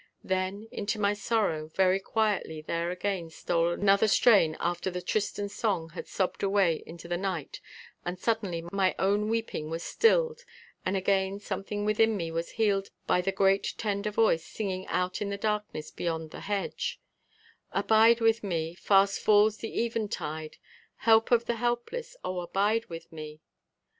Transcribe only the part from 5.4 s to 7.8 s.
song had sobbed away into the night